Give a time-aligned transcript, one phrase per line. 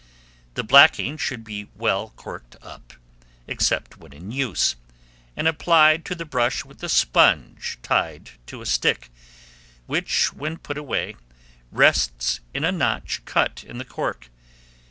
[0.55, 2.93] The blacking should be kept corked up,
[3.45, 4.75] except when in use,
[5.37, 9.11] and applied to the brush with a sponge tied to a stick,
[9.85, 11.17] which, when put away,
[11.71, 14.29] rests in a notch cut in the cork.